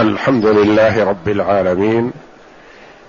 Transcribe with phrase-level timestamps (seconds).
[0.00, 2.12] الحمد لله رب العالمين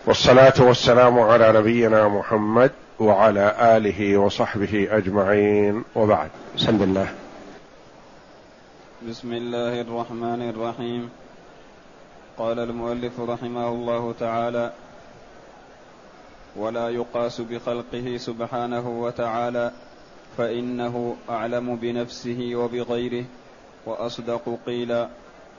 [0.06, 6.30] والصلاة والسلام على نبينا محمد وعلى آله وصحبه أجمعين وبعد.
[6.56, 7.08] بسم الله.
[9.10, 11.10] بسم الله الرحمن الرحيم.
[12.38, 14.72] قال المؤلف رحمه الله تعالى
[16.56, 19.72] ولا يقاس بخلقه سبحانه وتعالى
[20.38, 23.26] فإنه أعلم بنفسه وبغيره
[23.86, 25.08] وأصدق قيلا.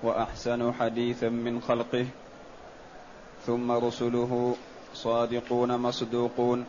[0.03, 2.07] وأحسن حديثا من خلقه.
[3.46, 4.57] ثم رسله
[4.95, 6.64] صادقون مصدوقون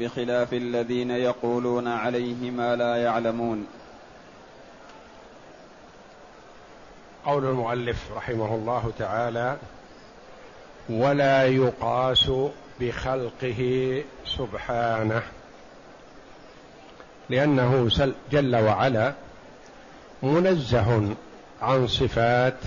[0.00, 3.66] بخلاف الذين يقولون عليه ما لا يعلمون.
[7.24, 9.56] قول المؤلف رحمه الله تعالى
[10.90, 12.30] ولا يقاس
[12.80, 15.22] بخلقه سبحانه
[17.30, 17.88] لأنه
[18.30, 19.12] جل وعلا
[20.22, 21.14] منزه
[21.62, 22.58] عن صفات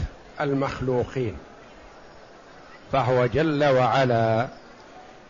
[0.41, 1.37] المخلوقين
[2.91, 4.47] فهو جل وعلا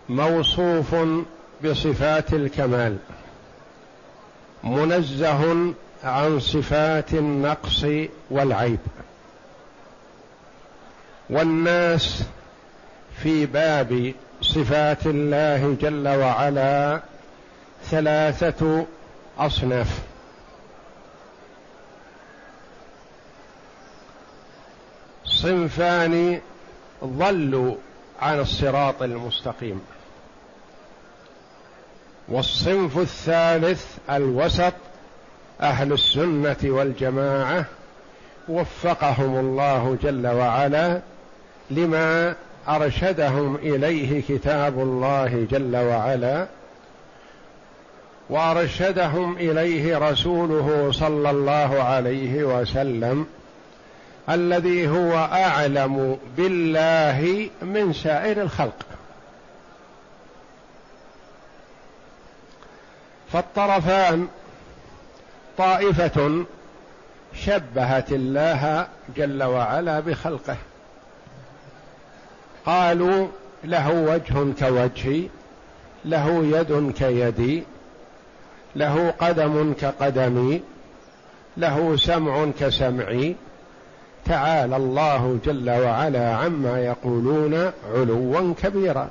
[0.10, 0.96] موصوف
[1.66, 2.98] بصفات الكمال
[4.64, 7.86] منزه عن صفات النقص
[8.30, 8.80] والعيب.
[11.30, 12.24] والناس
[13.18, 17.02] في باب صفات الله جل وعلا
[17.84, 18.86] ثلاثة
[19.40, 20.00] أصناف.
[25.36, 26.40] صنفان
[27.04, 27.76] ضلوا
[28.22, 29.82] عن الصراط المستقيم.
[32.30, 34.74] والصنف الثالث الوسط
[35.62, 37.66] أهل السنة والجماعة
[38.50, 41.02] وفقهم الله جل وعلا
[41.72, 42.36] لما
[42.68, 46.48] أرشدهم إليه كتاب الله جل وعلا
[48.30, 53.26] وأرشدهم إليه رسوله صلى الله عليه وسلم
[54.30, 58.86] الذي هو أعلم بالله من سائر الخلق.
[63.34, 64.28] فالطرفان
[65.58, 66.46] طائفة
[67.34, 70.58] شبهت الله جل وعلا بخلقه.
[72.66, 73.28] قالوا
[73.64, 75.28] له وجه كوجهي
[76.06, 77.64] له يد كيدي
[78.76, 80.62] له قدم كقدمي
[81.58, 83.36] له سمع كسمعي
[84.26, 89.10] تعالى الله جل وعلا عما يقولون علوا كبيرا.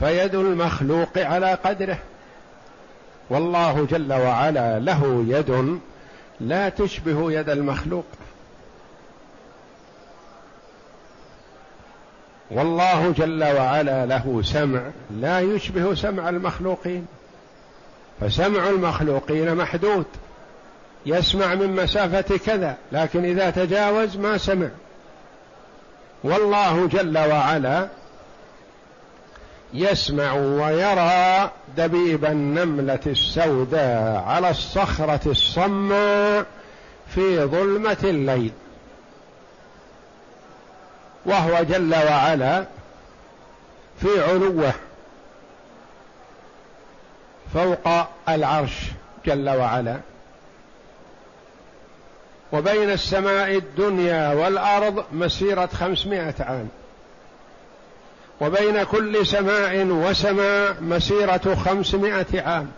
[0.00, 1.98] فيد المخلوق على قدره.
[3.30, 5.80] والله جل وعلا له يد
[6.40, 8.04] لا تشبه يد المخلوق.
[12.50, 17.06] والله جل وعلا له سمع لا يشبه سمع المخلوقين.
[18.20, 20.06] فسمع المخلوقين محدود.
[21.06, 24.68] يسمع من مسافة كذا لكن إذا تجاوز ما سمع.
[26.24, 27.88] والله جل وعلا
[29.74, 36.46] يسمع ويرى دبيب النملة السوداء على الصخرة الصماء
[37.14, 38.52] في ظلمة الليل.
[41.26, 42.64] وهو جل وعلا
[44.00, 44.72] في علوه
[47.54, 47.88] فوق
[48.28, 48.76] العرش
[49.26, 50.00] جل وعلا.
[52.52, 56.68] وبين السماء الدنيا والأرض مسيرة خمسمائة عام.
[58.40, 62.70] وبين كل سماء وسماء مسيرة خمسمائة عام.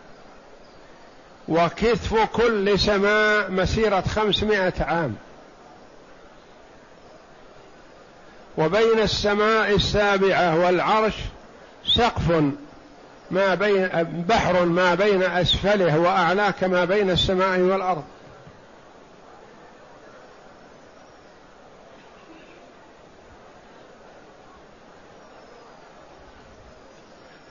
[1.48, 5.14] وكثف كل سماء مسيرة خمسمائة عام.
[8.58, 11.14] وبين السماء السابعة والعرش
[11.86, 12.42] سقف
[13.30, 13.88] ما بين
[14.28, 18.04] بحر ما بين أسفله وأعلاه كما بين السماء والأرض.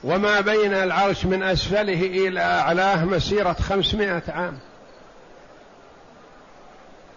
[0.04, 4.58] وما بين العرش من أسفله إلى أعلاه مسيرة خمسمائة عام.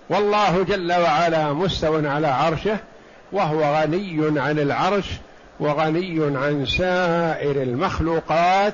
[0.09, 2.77] والله جل وعلا مستو على عرشه
[3.31, 5.05] وهو غني عن العرش
[5.59, 8.73] وغني عن سائر المخلوقات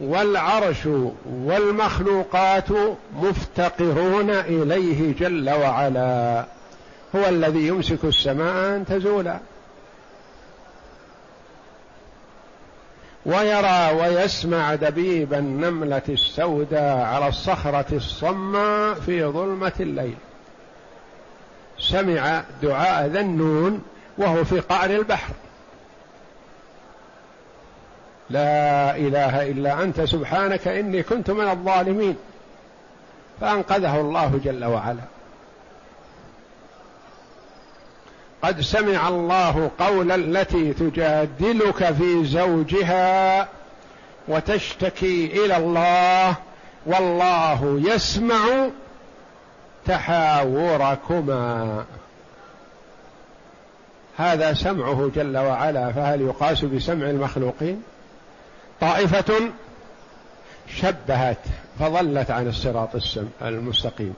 [0.00, 0.86] والعرش
[1.26, 2.68] والمخلوقات
[3.16, 6.44] مفتقرون إليه جل وعلا.
[7.16, 9.38] هو الذي يمسك السماء أن تزولا.
[13.26, 20.16] ويرى ويسمع دبيب النملة السوداء على الصخرة الصماء في ظلمة الليل.
[21.78, 23.82] سمع دعاء ذنون
[24.18, 25.34] وهو في قعر البحر.
[28.30, 32.16] لا إله إلا أنت سبحانك إني كنت من الظالمين.
[33.40, 35.11] فأنقذه الله جل وعلا.
[38.42, 43.48] قد سمع الله قول التي تجادلك في زوجها
[44.28, 46.36] وتشتكي إلى الله
[46.86, 48.68] والله يسمع
[49.86, 51.84] تحاوركما.
[54.16, 57.82] هذا سمعه جل وعلا فهل يقاس بسمع المخلوقين؟
[58.80, 59.50] طائفة
[60.68, 61.38] شبهت
[61.78, 62.90] فضلت عن الصراط
[63.42, 64.14] المستقيم.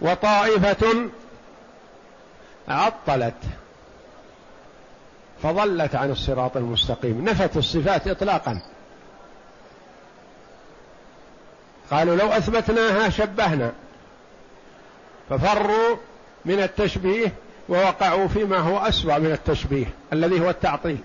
[0.00, 1.08] وطائفة
[2.68, 3.34] عطلت
[5.42, 7.24] فضلت عن الصراط المستقيم.
[7.24, 8.62] نفت الصفات اطلاقا.
[11.90, 13.72] قالوا لو أثبتناها شبهنا.
[15.30, 15.96] ففروا
[16.44, 17.32] من التشبيه
[17.68, 20.98] ووقعوا فيما هو أسوأ من التشبيه الذي هو التعطيل.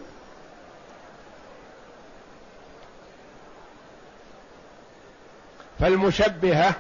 [5.80, 6.76] فالمشبهة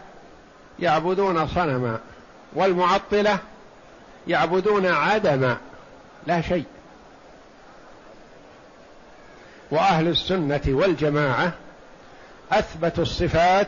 [0.80, 2.00] يعبدون صنما
[2.53, 3.39] والمعطلة
[4.27, 5.55] يعبدون عدم
[6.27, 6.65] لا شيء.
[9.71, 11.53] وأهل السنة والجماعة
[12.51, 13.67] أثبتوا الصفات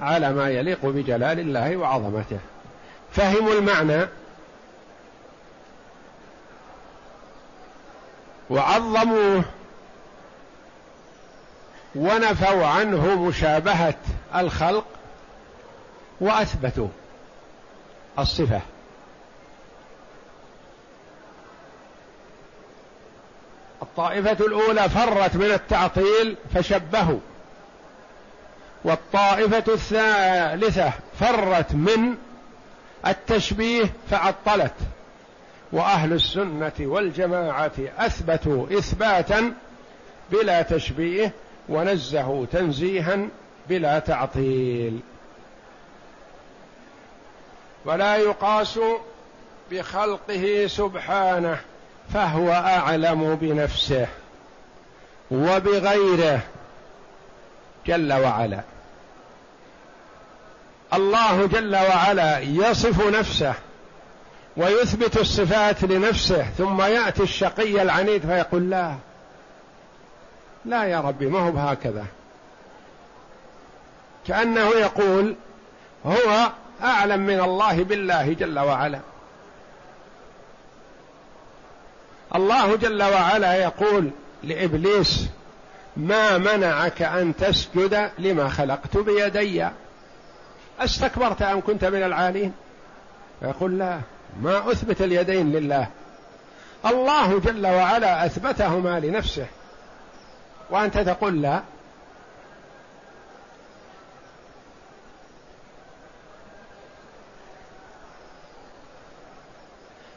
[0.00, 2.38] على ما يليق بجلال الله وعظمته.
[3.12, 4.06] فهموا المعنى.
[8.50, 9.44] وعظموه.
[11.94, 13.94] ونفوا عنه مشابهة
[14.34, 14.84] الخلق.
[16.20, 16.88] وأثبتوا
[18.18, 18.60] الصفة.
[23.82, 27.18] الطائفة الأولى فرت من التعطيل فشبهوا.
[28.84, 32.16] والطائفة الثالثة فرت من
[33.06, 34.74] التشبيه فعطلت.
[35.72, 39.54] وأهل السنة والجماعة أثبتوا إثباتا
[40.30, 41.32] بلا تشبيه
[41.68, 43.28] ونزهوا تنزيها
[43.68, 45.00] بلا تعطيل.
[47.84, 48.80] ولا يقاس
[49.70, 51.60] بخلقه سبحانه
[52.14, 54.06] فهو أعلم بنفسه
[55.30, 56.40] وبغيره
[57.86, 58.60] جل وعلا.
[60.94, 63.54] الله جل وعلا يصف نفسه
[64.56, 68.94] ويثبت الصفات لنفسه ثم يأتي الشقي العنيد فيقول لا
[70.64, 72.06] لا يا ربي ما هو بهكذا.
[74.26, 75.34] كأنه يقول
[76.06, 76.50] هو
[76.82, 79.00] أعلم من الله بالله جل وعلا.
[82.34, 84.10] الله جل وعلا يقول
[84.42, 85.26] لإبليس
[85.96, 89.68] ما منعك أن تسجد لما خلقت بيدي؟
[90.80, 92.52] أستكبرت أم كنت من العالين؟
[93.42, 94.00] يقول لا
[94.42, 95.88] ما أثبت اليدين لله.
[96.86, 99.46] الله جل وعلا أثبتهما لنفسه.
[100.70, 101.62] وأنت تقول لا.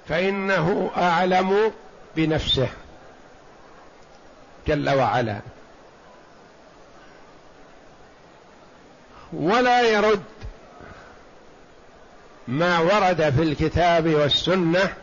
[0.10, 1.72] فإنه أعلم
[2.16, 2.68] بنفسه
[4.68, 5.40] جل وعلا.
[9.34, 10.24] ولا يرد
[12.48, 14.94] ما ورد في الكتاب والسنة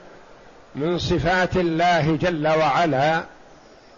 [0.75, 3.25] من صفات الله جل وعلا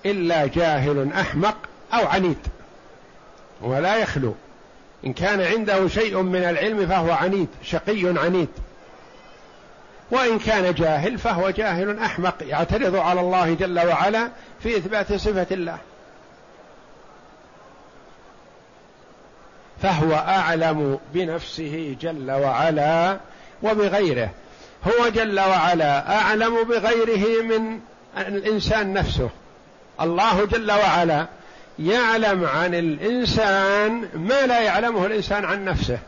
[0.06, 1.56] إلا جاهل أحمق
[1.94, 2.38] أو عنيد
[3.60, 4.34] ولا يخلو.
[5.06, 8.48] إن كان عنده شيء من العلم فهو عنيد شقي عنيد.
[10.10, 14.28] وإن كان جاهل فهو جاهل أحمق يعترض على الله جل وعلا
[14.62, 15.78] في إثبات صفة الله.
[19.82, 23.16] فهو أعلم بنفسه جل وعلا
[23.62, 24.30] وبغيره.
[24.86, 27.80] هو جل وعلا أعلم بغيره من
[28.18, 29.30] الإنسان نفسه.
[30.00, 31.26] الله جل وعلا
[31.78, 35.98] يعلم عن الإنسان ما لا يعلمه الإنسان عن نفسه.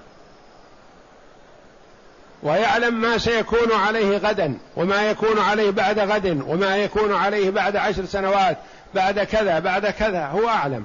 [2.42, 8.04] ويعلم ما سيكون عليه غدا وما يكون عليه بعد غد وما يكون عليه بعد عشر
[8.04, 8.56] سنوات
[8.94, 10.26] بعد كذا بعد كذا.
[10.26, 10.84] هو أعلم.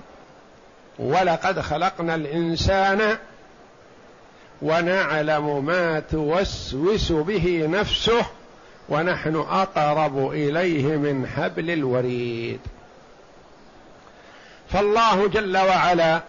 [1.00, 3.18] ولقد خلقنا الإنسان
[4.62, 8.26] ونعلم ما توسوس به نفسه
[8.90, 12.60] ونحن أقرب إليه من حبل الوريد.
[14.70, 16.22] فالله جل وعلا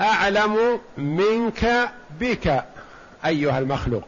[0.00, 2.64] أعلم منك بك
[3.26, 4.04] أيها المخلوق.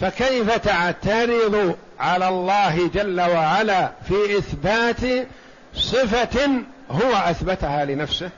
[0.00, 5.26] فكيف تعترض على الله جل وعلا في إثبات
[5.74, 8.30] صفة هو أثبتها لنفسه؟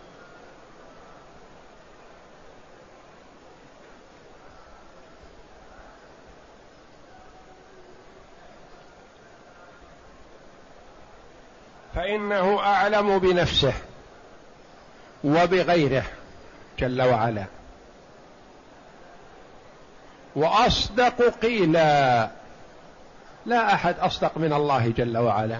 [11.95, 13.73] فإنه أعلم بنفسه
[15.25, 16.05] وبغيره
[16.79, 17.45] جل وعلا.
[20.39, 22.29] وأصدق قيلا.
[23.47, 25.59] لا أحد أصدق من الله جل وعلا.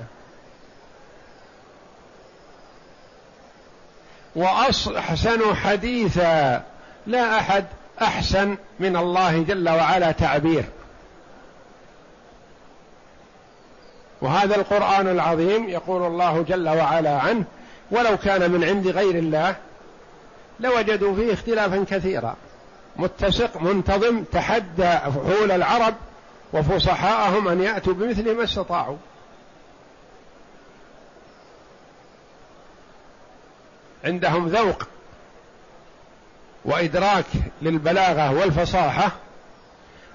[4.37, 6.63] وأحسن حديثا.
[7.07, 7.65] لا أحد
[8.03, 10.65] أحسن من الله جل وعلا تعبير.
[14.21, 17.45] وهذا القرآن العظيم يقول الله جل وعلا عنه
[17.91, 19.57] ولو كان من عند غير الله
[20.61, 22.37] لوجدوا فيه اختلافا كثيرا.
[22.99, 25.95] متسق منتظم تحدى فحول العرب
[26.53, 28.97] وفصحاءهم أن يأتوا بمثل ما استطاعوا.
[34.05, 34.83] عندهم ذوق
[36.65, 37.25] وإدراك
[37.63, 39.13] للبلاغة والفصاحة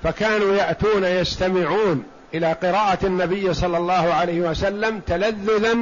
[0.04, 5.78] فكانوا يأتون يستمعون إلى قراءة النبي صلى الله عليه وسلم تلذذا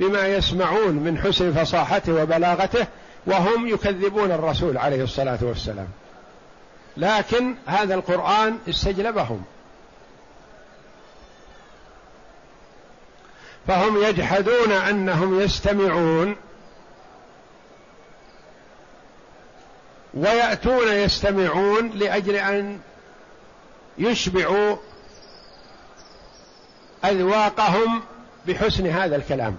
[0.00, 2.86] بما يسمعون من حسن فصاحته وبلاغته
[3.26, 5.88] وهم يكذبون الرسول عليه الصلاة والسلام.
[6.96, 9.44] لكن هذا القرآن استجلبهم.
[13.66, 16.36] فهم يجحدون أنهم يستمعون
[20.14, 22.80] ويأتون يستمعون لأجل أن
[23.98, 24.76] يشبعوا
[27.04, 28.02] أذواقهم
[28.46, 29.56] بحسن هذا الكلام.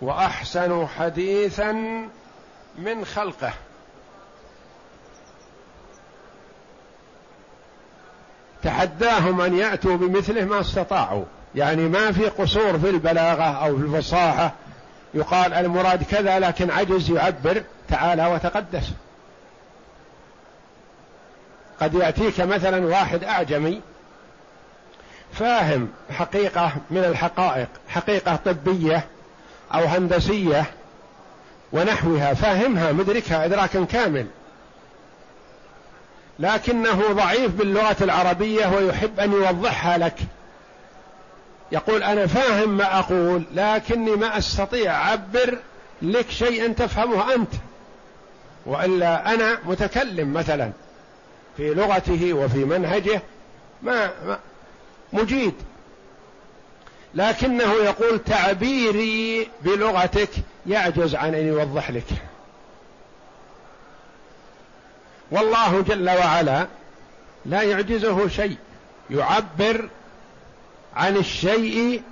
[0.00, 1.72] واحسن حديثا
[2.78, 3.52] من خلقه.
[8.62, 11.24] تحداهم أن يأتوا بمثله ما استطاعوا.
[11.54, 14.52] يعني ما في قصور في البلاغة أو في الفصاحة.
[15.14, 18.92] يقال المراد كذا لكن عجز يعبر تعالى وتقدس.
[21.80, 23.80] قد يأتيك مثلا واحد أعجمي
[25.32, 29.04] فاهم حقيقة من الحقائق حقيقة طبية
[29.74, 30.64] أو هندسية
[31.72, 34.26] ونحوها فاهمها مدركها ادراكا كامل.
[36.38, 40.18] لكنه ضعيف باللغة العربية ويحب أن يوضحها لك.
[41.72, 44.92] يقول أنا فاهم ما أقول لكني ما أستطيع.
[44.92, 45.58] اعبر
[46.02, 47.52] لك شيئا تفهمه أنت.
[48.66, 50.70] وإلا أنا متكلم مثلا
[51.56, 53.22] في لغته وفي منهجه
[53.82, 54.38] ما, ما
[55.12, 55.54] مجيد.
[57.14, 60.30] لكنه يقول تعبيري بلغتك
[60.66, 62.06] يعجز عن أن يوضح لك.
[65.32, 66.66] والله جل وعلا
[67.46, 68.56] لا يعجزه شيء
[69.10, 69.88] يعبر
[70.96, 72.02] عن الشيء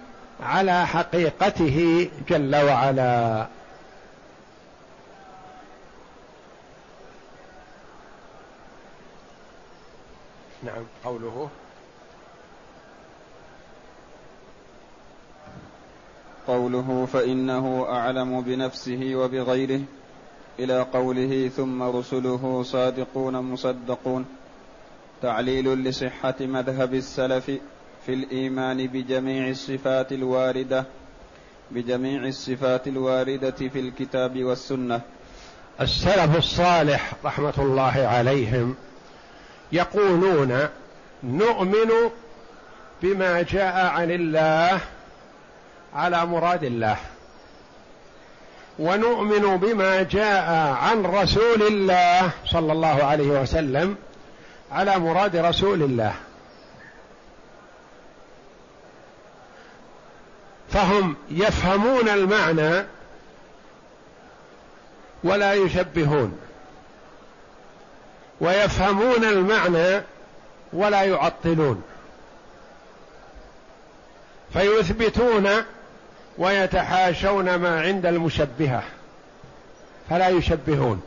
[0.43, 3.47] على حقيقته جل وعلا.
[10.63, 11.51] نعم قوله.
[16.47, 19.81] قوله فإنه أعلم بنفسه وبغيره.
[20.65, 24.27] إلى قوله ثم رسله صادقون مصدقون.
[25.23, 27.51] تعليل لصحة مذهب السلف
[28.07, 30.85] في الإيمان بجميع الصفات الواردة
[31.71, 35.01] بجميع الصفات الواردة في الكتاب والسنة.
[35.81, 38.75] السلف الصالح رحمة الله عليهم
[39.73, 40.69] يقولون
[41.23, 41.91] نؤمن
[43.03, 44.81] بما جاء عن الله
[45.95, 46.97] على مراد الله.
[48.79, 53.97] ونؤمن بما جاء عن رسول الله صلى الله عليه وسلم
[54.73, 56.15] على مراد رسول الله.
[60.69, 62.87] فهم يفهمون المعنى
[65.25, 66.39] ولا يشبهون.
[68.41, 70.03] ويفهمون المعنى
[70.73, 71.83] ولا يعطلون.
[74.53, 75.49] فيثبتون
[76.39, 78.83] ويتحاشون ما عند المشبهة
[80.11, 81.03] فلا يشبهون.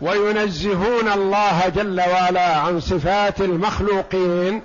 [0.00, 4.62] وينزهون الله جل وعلا عن صفات المخلوقين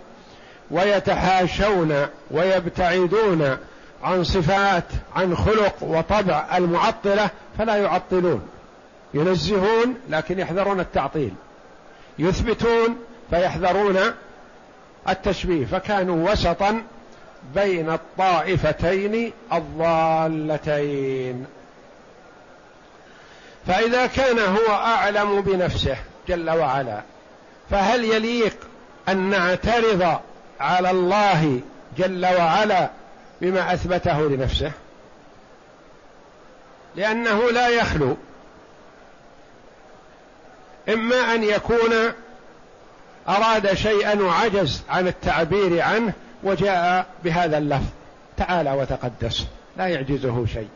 [0.72, 3.57] ويتحاشون ويبتعدون
[4.03, 4.84] عن صفات
[5.15, 8.48] عن خلق وطبع المعطلة فلا يعطلون.
[9.13, 11.34] ينزهون لكن يحذرون التعطيل.
[12.19, 12.98] يثبتون
[13.29, 14.00] فيحذرون
[15.10, 15.65] التشبيه.
[15.65, 16.81] فكانوا وسطا
[17.54, 21.46] بين الطائفتين الضالتين.
[23.68, 25.98] فإذا كان هو أعلم بنفسه
[26.28, 27.02] جل وعلا
[27.70, 28.58] فهل يليق
[29.10, 30.20] أن نعترض
[30.60, 31.62] على الله
[31.98, 32.90] جل وعلا
[33.42, 34.72] بما أثبته لنفسه؟
[36.96, 38.18] لأنه لا يخلو.
[40.90, 42.14] إما أن يكون
[43.30, 46.14] أراد شيئا وعجز عن التعبير عنه
[46.46, 47.90] وجاء بهذا اللفظ
[48.38, 49.48] تعالى وتقدس
[49.78, 50.70] لا يعجزه شيء.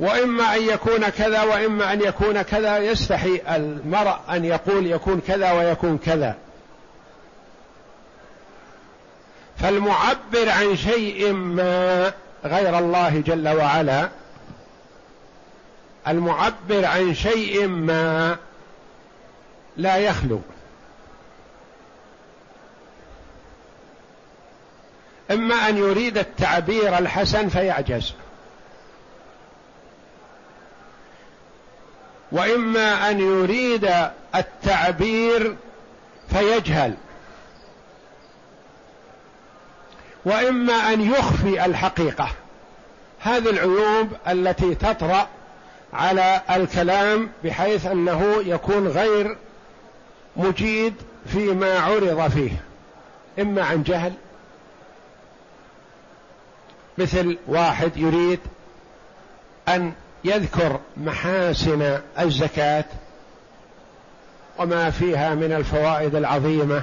[0.00, 5.98] وإما أن يكون كذا وإما أن يكون كذا يستحي المرء أن يقول يكون كذا ويكون
[5.98, 6.36] كذا.
[9.56, 12.12] فالمعبر عن شيء ما
[12.44, 14.08] غير الله جل وعلا
[16.08, 18.36] المعبر عن شيء ما
[19.76, 20.40] لا يخلو.
[25.30, 28.12] إما أن يريد التعبير الحسن فيعجز.
[32.32, 33.90] وإما أن يريد
[34.34, 35.56] التعبير
[36.30, 36.94] فيجهل.
[40.24, 42.28] وإما أن يخفي الحقيقة.
[43.20, 45.28] هذه العيوب التي تطرأ
[45.92, 49.36] على الكلام بحيث أنه يكون غير
[50.36, 50.94] مجيد
[51.26, 52.50] فيما عرض فيه.
[53.38, 54.12] إما عن جهل
[56.98, 58.40] مثل واحد يريد
[59.68, 59.92] أن
[60.24, 62.84] يذكر محاسن الزكاة
[64.58, 66.82] وما فيها من الفوائد العظيمة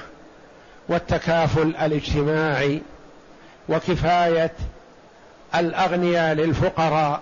[0.90, 2.82] والتكافل الاجتماعي
[3.70, 4.52] وكفاية
[5.56, 7.22] الأغنياء للفقراء.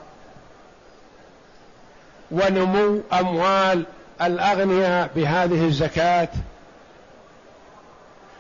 [2.34, 3.86] ونمو أموال
[4.22, 6.30] الأغنياء بهذه الزكاة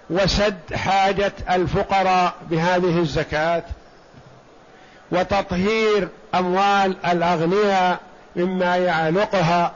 [0.09, 3.63] وسد حاجة الفقراء بهذه الزكاة
[5.11, 7.99] وتطهير أموال الأغنياء
[8.35, 9.71] مما يعلقها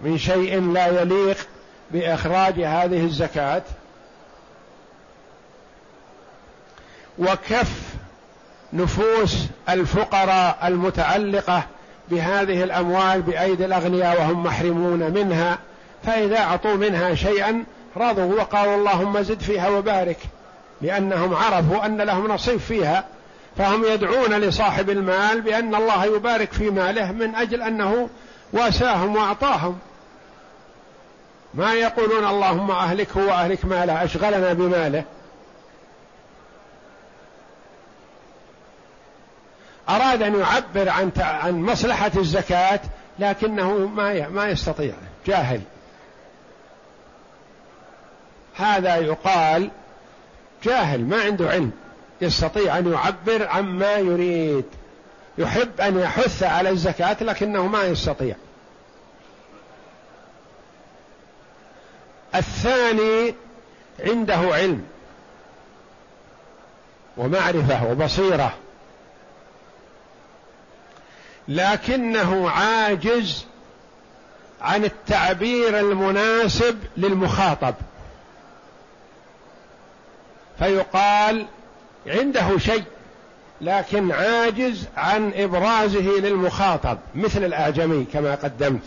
[0.00, 1.36] من شيء لا يليق
[1.90, 3.62] بإخراج هذه الزكاة
[7.18, 7.72] وكف
[8.72, 11.62] نفوس الفقراء المتعلقة
[12.10, 15.58] بهذه الأموال بأيدي الأغنياء وهم محرمون منها
[16.04, 17.64] فإذا أعطوا منها شيئا
[17.96, 20.18] رضوا وقالوا اللهم زد فيها وبارك
[20.82, 23.04] لأنهم عرفوا أن لهم نصيب فيها
[23.58, 28.08] فهم يدعون لصاحب المال بأن الله يبارك في ماله من أجل أنه
[28.52, 29.78] واساهم وأعطاهم.
[31.54, 35.04] ما يقولون اللهم أهلكه وأهلك ماله أشغلنا بماله.
[39.88, 42.80] أراد أن يعبر عن عن مصلحة الزكاة
[43.18, 44.94] لكنه ما ما يستطيع.
[45.26, 45.60] جاهل.
[48.56, 49.70] هذا يقال
[50.64, 51.70] جاهل ما عنده علم.
[52.20, 54.64] يستطيع أن يعبر عما يريد.
[55.38, 58.36] يحب أن يحث على الزكاة لكنه ما يستطيع.
[62.34, 63.34] الثاني
[64.00, 64.84] عنده علم
[67.16, 68.54] ومعرفة وبصيرة.
[71.48, 73.46] لكنه عاجز
[74.60, 77.74] عن التعبير المناسب للمخاطب.
[80.58, 81.46] فيقال
[82.06, 82.84] عنده شيء
[83.60, 88.82] لكن عاجز عن إبرازه للمخاطب مثل الأعجمي كما قدمت.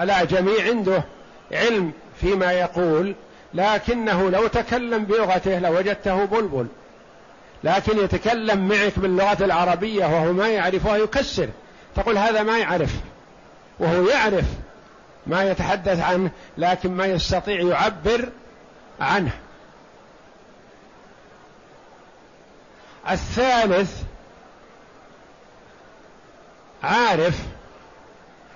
[0.00, 1.04] الأعجمي عنده
[1.52, 3.14] علم فيما يقول
[3.54, 6.66] لكنه لو تكلم بلغته لوجدته بلبل.
[7.64, 11.48] لكن يتكلم معك باللغة العربية وهو ما يعرفها يكسر.
[11.96, 12.94] تقول هذا ما يعرف
[13.78, 14.44] وهو يعرف
[15.26, 18.28] ما يتحدث عنه لكن ما يستطيع يعبر
[19.00, 19.30] عنه.
[23.10, 24.02] الثالث
[26.82, 27.40] عارف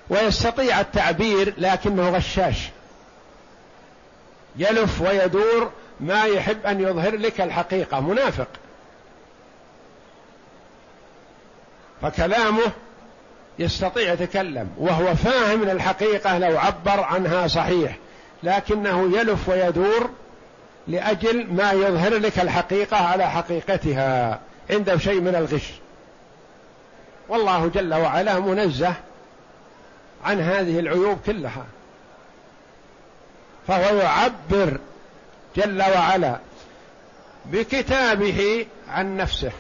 [0.09, 2.69] ويستطيع التعبير لكنه غشاش.
[4.57, 8.49] يلف ويدور ما يحب أن يظهر لك الحقيقة منافق.
[12.03, 12.73] فكلامه
[13.59, 17.97] يستطيع يتكلم وهو فاهم الحقيقة لو عبر عنها صحيح
[18.43, 20.11] لكنه يلف ويدور
[20.89, 25.71] لأجل ما يظهر لك الحقيقة على حقيقتها عنده شيء من الغش.
[27.29, 28.95] والله جل وعلا منزه
[30.25, 31.65] عن هذه العيوب كلها.
[33.69, 34.79] فهو يعبر
[35.57, 36.37] جل وعلا
[37.47, 39.53] بكتابه عن نفسه.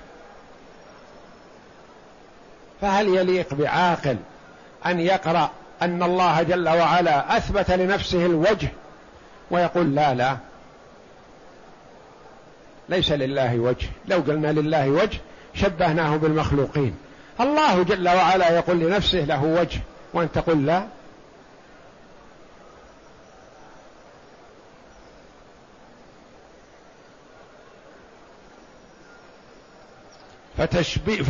[2.80, 4.16] فهل يليق بعاقل
[4.86, 5.50] أن يقرأ
[5.82, 8.68] أن الله جل وعلا أثبت لنفسه الوجه
[9.50, 10.36] ويقول لا لا.
[12.88, 13.86] ليس لله وجه.
[14.06, 15.18] لو قلنا لله وجه
[15.54, 16.96] شبهناه بالمخلوقين.
[17.40, 19.80] الله جل وعلا يقول لنفسه له وجه
[20.14, 20.86] وان تقول لا.
[30.58, 31.22] فتشبيه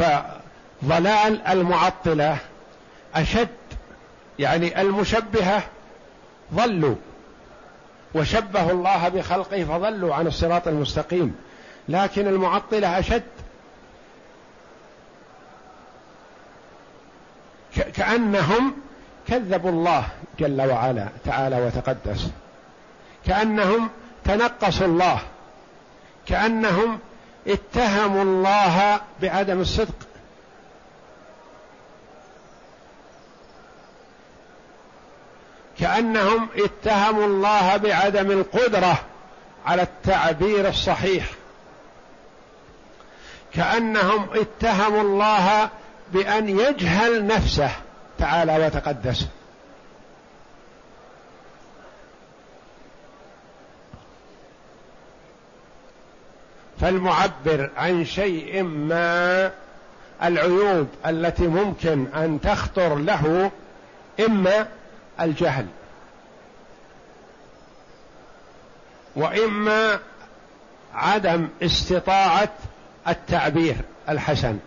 [0.85, 2.38] ضلال المعطلة
[3.14, 3.49] أشد
[4.38, 5.62] يعني المشبهة
[6.55, 6.95] ضلوا
[8.14, 11.37] وشبهوا الله بخلقه فضلوا عن الصراط المستقيم
[11.88, 13.23] لكن المعطلة أشد.
[17.95, 18.75] كأنهم
[19.29, 20.07] كذبوا الله
[20.38, 22.31] جل وعلا تعالى وتقدس.
[23.27, 23.88] كأنهم
[24.25, 25.21] تنقصوا الله.
[26.27, 26.99] كأنهم
[27.47, 30.10] اتهموا الله بعدم الصدق.
[35.81, 38.99] كأنهم اتهموا الله بعدم القدرة
[39.66, 41.27] على التعبير الصحيح.
[43.55, 45.71] كأنهم اتهموا الله
[46.12, 47.71] بأن يجهل نفسه
[48.19, 49.27] تعالى وتقدس.
[56.81, 59.51] فالمعبر عن شيء ما
[60.23, 63.51] العيوب التي ممكن أن تخطر له
[64.27, 64.69] إما
[65.20, 65.66] الجهل.
[69.16, 69.98] وإما
[70.94, 72.52] عدم استطاعة
[73.09, 73.76] التعبير
[74.09, 74.59] الحسن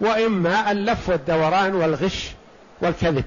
[0.00, 2.30] وإما اللف والدوران والغش
[2.80, 3.24] والكذب.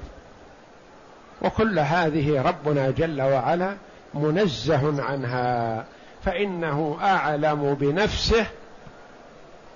[1.42, 3.76] وكل هذه ربنا جل وعلا
[4.14, 5.86] منزه عنها
[6.26, 8.46] فإنه أعلم بنفسه.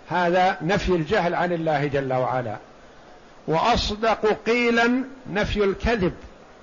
[0.09, 2.57] هذا نفي الجهل عن الله جل وعلا.
[3.47, 6.13] وأصدق قيلا نفي الكذب.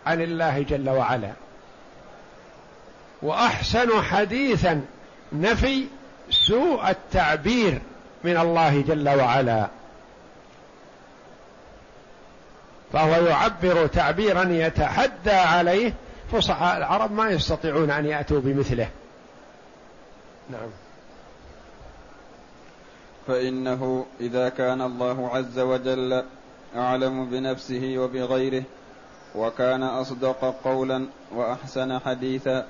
[0.06, 1.32] عن الله جل وعلا.
[3.22, 4.84] وأحسن حديثا
[5.32, 5.86] نفي
[6.30, 7.82] سوء التعبير
[8.24, 9.68] من الله جل وعلا.
[12.92, 15.94] فهو يعبر تعبيرا يتحدى عليه.
[16.32, 18.88] فصحاء العرب ما يستطيعون أن يأتوا بمثله.
[20.50, 20.68] نعم.
[23.26, 26.24] فإنه إذا كان الله عز وجل
[26.76, 28.62] أعلم بنفسه وبغيره
[29.38, 32.66] وكان أصدق قولا وأحسن حديثا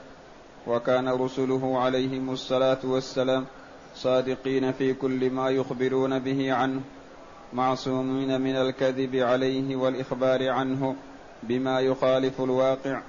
[0.67, 3.47] وكان رسله عليهم الصلاة والسلام
[3.95, 6.81] صادقين في كل ما يخبرون به عنه
[7.53, 10.97] معصومين من الكذب عليه والإخبار عنه
[11.43, 13.03] بما يخالف الواقع.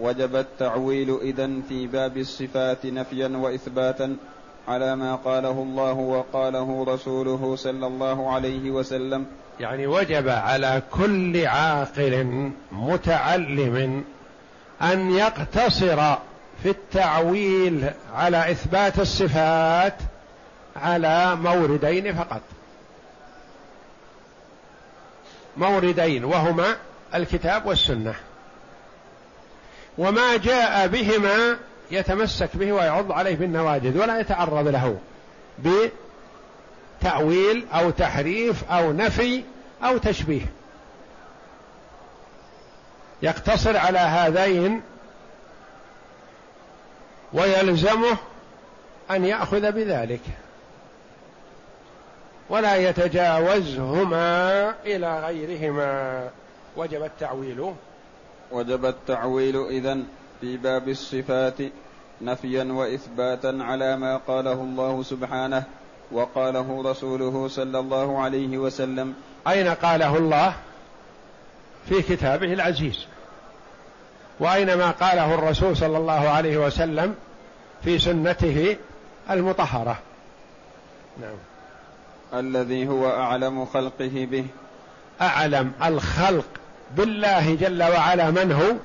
[0.00, 4.16] وجب التعويل اذن في باب الصفات نفيا وإثباتا
[4.68, 9.26] على ما قاله الله وقاله رسوله صلى الله عليه وسلم.
[9.60, 14.04] يعني وجب على كل عاقل متعلم
[14.82, 16.14] أن يقتصر
[16.62, 19.94] في التعويل على إثبات الصفات
[20.76, 22.40] على موردين فقط.
[25.56, 26.76] موردين وهما
[27.14, 28.14] الكتاب والسنة.
[29.98, 31.56] وما جاء بهما
[31.90, 34.98] يتمسك به ويعض عليه بالنواجذ ولا يتعرض له
[37.00, 39.42] بتأويل أو تحريف أو نفي
[39.82, 40.46] أو تشبيه.
[43.22, 44.82] يقتصر على هذين
[47.32, 48.16] ويلزمه
[49.10, 50.20] أن يأخذ بذلك.
[52.48, 56.28] ولا يتجاوزهما إلى غيرهما.
[56.76, 57.74] وجب التعويل.
[58.50, 60.06] وجب التعويل إذن
[60.40, 61.58] في باب الصفات
[62.22, 65.64] نفيا وإثباتا على ما قاله الله سبحانه
[66.12, 69.14] وقاله رسوله صلى الله عليه وسلم
[69.48, 70.54] أين قاله الله؟
[71.88, 73.06] في كتابه العزيز.
[74.40, 77.14] وأين ما قاله الرسول صلى الله عليه وسلم
[77.84, 78.76] في سنته
[79.30, 79.98] المطهرة؟
[81.20, 81.36] نعم.
[82.34, 84.46] الذي هو أعلم خلقه به.
[85.20, 86.46] أعلم الخلق
[86.96, 88.76] بالله جل وعلا من هو؟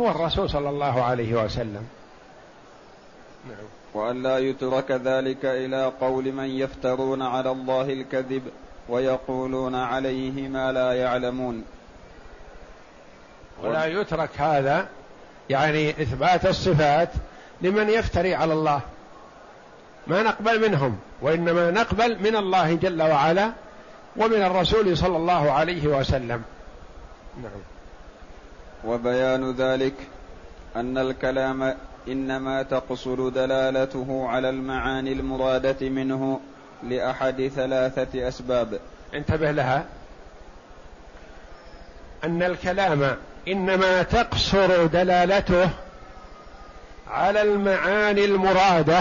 [0.00, 1.86] هو الرسول صلى الله عليه وسلم.
[3.94, 8.42] وأن لا يترك ذلك إلى قول من يفترون على الله الكذب
[8.88, 11.64] ويقولون عليه ما لا يعلمون.
[13.62, 14.88] ولا يترك هذا
[15.50, 17.08] يعني إثبات الصفات
[17.62, 18.80] لمن يفتري على الله.
[20.06, 23.52] ما نقبل منهم وإنما نقبل من الله جل وعلا
[24.16, 26.42] ومن الرسول صلى الله عليه وسلم.
[27.42, 27.60] نعم.
[28.84, 29.94] وبيان ذلك
[30.76, 31.74] أن الكلام
[32.12, 36.40] إنما تقصر دلالته على المعاني المرادة منه
[36.82, 38.80] لأحد ثلاثة أسباب.
[39.14, 39.84] انتبه لها.
[42.24, 43.16] أن الكلام
[43.48, 45.70] إنما تقصر دلالته
[47.10, 49.00] على المعاني المرادة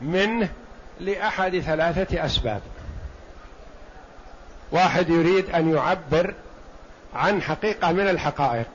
[0.00, 0.48] منه
[1.00, 2.60] لأحد ثلاثة أسباب.
[4.72, 6.34] واحد يريد أن يعبر
[7.14, 8.68] عن حقيقة من الحقائق.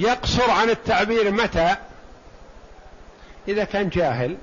[0.00, 1.76] يقصر عن التعبير متى؟
[3.48, 4.36] إذا كان جاهل.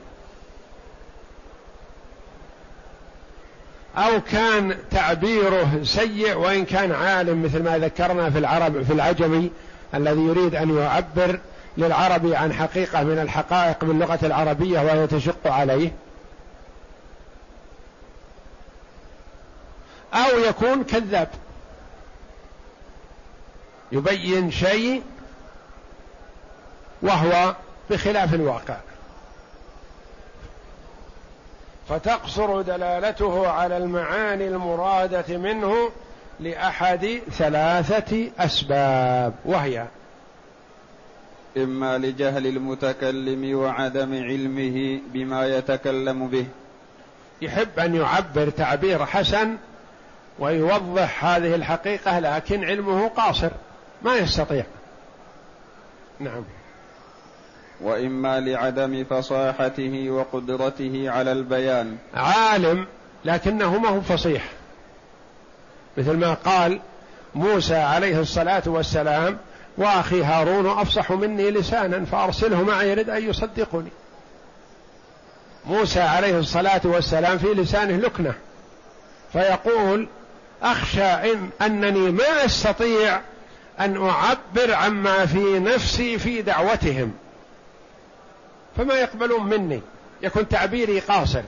[3.97, 9.51] أو كان تعبيره سيء وإن كان عالم مثل ما ذكرنا في العرب في العجمي
[9.95, 11.39] الذي يريد أن يعبر
[11.77, 15.91] للعربي عن حقيقة من الحقائق باللغة العربية وهي تشق عليه.
[20.13, 21.27] أو يكون كذاب.
[23.91, 25.03] يبين شيء
[27.03, 27.55] وهو
[27.89, 28.77] بخلاف الواقع.
[31.89, 35.91] فتقصر دلالته على المعاني المرادة منه
[36.39, 39.87] لأحد ثلاثة أسباب وهي
[41.57, 46.45] إما لجهل المتكلم وعدم علمه بما يتكلم به.
[47.41, 49.57] يحب أن يعبر تعبير حسن
[50.39, 53.49] ويوضح هذه الحقيقة لكن علمه قاصر
[54.01, 54.65] ما يستطيع.
[56.19, 56.43] نعم.
[57.83, 61.97] وإما لعدم فصاحته وقدرته على البيان.
[62.13, 62.85] عالم
[63.25, 64.43] لكنه ما هو فصيح.
[65.97, 66.79] مثل ما قال
[67.35, 69.37] موسى عليه الصلاة والسلام
[69.77, 73.89] وأخي هارون أفصح مني لسانا فأرسله معي يرد أن يصدقني.
[75.65, 78.33] موسى عليه الصلاة والسلام في لسانه لكنة
[79.33, 80.07] فيقول
[80.61, 83.21] أخشى إن أنني ما أستطيع
[83.79, 87.13] أن أعبر عما في نفسي في دعوتهم.
[88.77, 89.81] فما يقبلون مني؟
[90.21, 91.41] يكون تعبيري قاصر.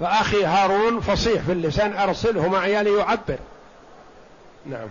[0.00, 3.38] فأخي هارون فصيح في اللسان أرسله معي ليعبر
[4.66, 4.88] نعم.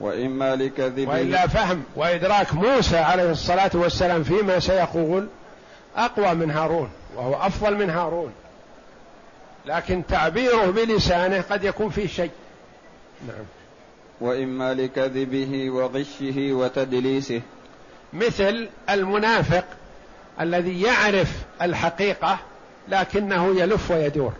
[0.00, 5.28] وإما لكذب وإلا فهم وإدراك موسى عليه الصلاة والسلام فيما سيقول
[5.96, 8.32] أقوى من هارون وهو أفضل من هارون.
[9.66, 12.30] لكن تعبيره بلسانه قد يكون فيه شيء.
[13.26, 13.44] نعم.
[14.20, 17.40] وإما لكذبه وغشه وتدليسه.
[18.12, 19.64] مثل المنافق
[20.40, 21.28] الذي يعرف
[21.62, 22.38] الحقيقة
[22.88, 24.32] لكنه يلف ويدور.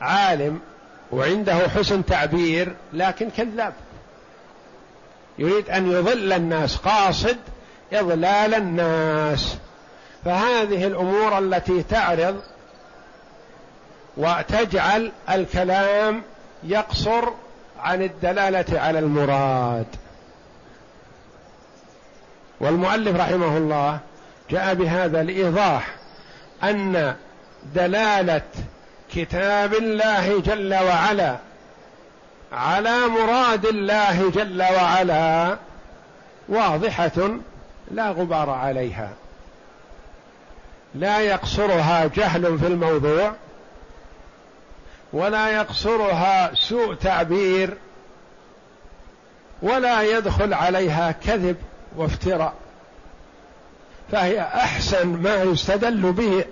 [0.00, 0.60] عالم
[1.12, 3.72] وعنده حسن تعبير لكن كذاب.
[5.38, 7.36] يريد أن يضل الناس قاصد
[7.92, 9.56] إضلال الناس.
[10.24, 12.42] فهذه الأمور التي تعرض
[14.16, 16.22] وتجعل الكلام
[16.64, 17.28] يقصر
[17.80, 19.86] عن الدلالة على المراد.
[22.60, 23.98] والمؤلف رحمه الله
[24.50, 25.94] جاء بهذا لايضاح
[26.62, 27.16] أن
[27.74, 28.42] دلالة
[29.14, 31.36] كتاب الله جل وعلا
[32.52, 35.56] على مراد الله جل وعلا
[36.48, 37.30] واضحة
[37.90, 39.10] لا غبار عليها.
[40.94, 43.32] لا يقصرها جهل في الموضوع
[45.12, 47.74] ولا يقصرها سوء تعبير
[49.62, 51.56] ولا يدخل عليها كذب.
[51.96, 52.54] وافتراء.
[54.12, 56.44] فهي أحسن ما يستدل به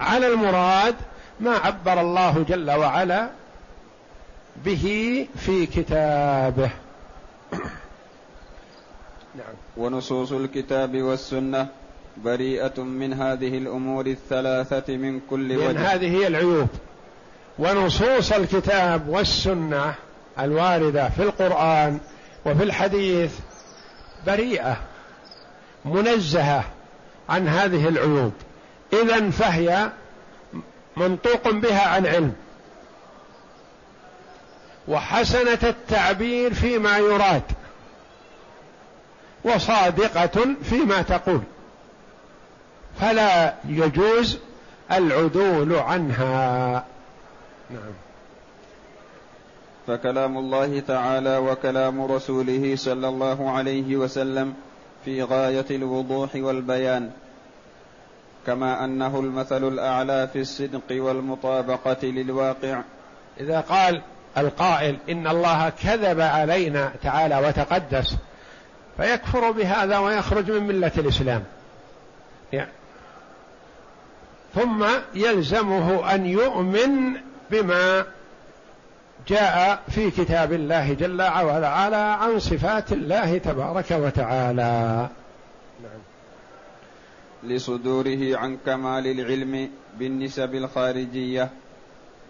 [0.00, 0.94] على المراد
[1.40, 3.30] ما عبر الله جل وعلا
[4.64, 6.70] به في كتابه.
[9.38, 9.54] نعم.
[9.76, 11.68] ونصوص الكتاب والسنة
[12.16, 15.68] بريئة من هذه الأمور الثلاثة من كل وجه.
[15.68, 16.68] من هذه هي العيوب.
[17.58, 19.94] ونصوص الكتاب والسنة
[20.38, 21.98] الواردة في القرآن
[22.46, 23.32] وفي الحديث
[24.26, 24.76] بريئة
[25.84, 26.64] منزهة
[27.28, 28.32] عن هذه العيوب.
[28.92, 29.90] اذا فهي
[30.96, 32.34] منطوق بها عن علم.
[34.88, 37.42] وحسنة التعبير فيما يراد
[39.44, 41.40] وصادقة فيما تقول.
[43.00, 44.38] فلا يجوز
[44.92, 46.84] العدول عنها.
[47.70, 47.92] نعم.
[49.90, 54.54] فكلام الله تعالى وكلام رسوله صلى الله عليه وسلم
[55.04, 57.10] في غاية الوضوح والبيان.
[58.46, 62.82] كما أنه المثل الأعلى في الصدق والمطابقة للواقع.
[63.40, 64.02] إذا قال
[64.38, 68.16] القائل إن الله كذب علينا تعالى وتقدس
[68.96, 71.44] فيكفر بهذا ويخرج من ملة الإسلام.
[72.52, 72.72] يعني
[74.54, 77.16] ثم يلزمه أن يؤمن
[77.50, 78.04] بما
[79.28, 85.08] جاء في كتاب الله جل وعلا عن صفات الله تبارك وتعالى
[85.82, 86.00] نعم.
[87.42, 91.48] لصدوره عن كمال العلم بالنسب الخارجية